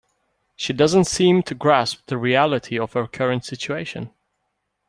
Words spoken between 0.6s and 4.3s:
doesn't seem to grasp the reality of her current situation.